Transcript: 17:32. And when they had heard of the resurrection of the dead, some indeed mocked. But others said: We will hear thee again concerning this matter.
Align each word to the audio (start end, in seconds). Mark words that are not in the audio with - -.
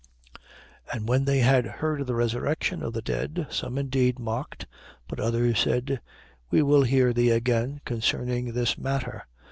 17:32. 0.87 0.97
And 0.97 1.07
when 1.07 1.25
they 1.25 1.37
had 1.41 1.65
heard 1.67 2.01
of 2.01 2.07
the 2.07 2.15
resurrection 2.15 2.81
of 2.81 2.91
the 2.93 3.03
dead, 3.03 3.45
some 3.51 3.77
indeed 3.77 4.17
mocked. 4.17 4.65
But 5.07 5.19
others 5.19 5.59
said: 5.59 6.01
We 6.49 6.63
will 6.63 6.81
hear 6.81 7.13
thee 7.13 7.29
again 7.29 7.81
concerning 7.85 8.53
this 8.53 8.79
matter. 8.79 9.27